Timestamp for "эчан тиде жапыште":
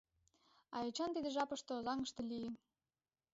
0.87-1.71